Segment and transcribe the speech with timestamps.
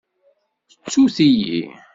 [0.75, 1.61] Ttut-iyi.